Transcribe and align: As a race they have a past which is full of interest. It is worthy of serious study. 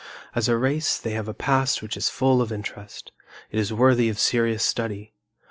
As 0.33 0.49
a 0.49 0.57
race 0.57 0.97
they 0.97 1.11
have 1.11 1.27
a 1.27 1.33
past 1.35 1.83
which 1.83 1.95
is 1.95 2.09
full 2.09 2.41
of 2.41 2.51
interest. 2.51 3.11
It 3.51 3.59
is 3.59 3.71
worthy 3.71 4.09
of 4.09 4.17
serious 4.17 4.63
study. 4.63 5.13